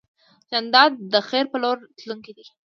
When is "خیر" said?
1.27-1.45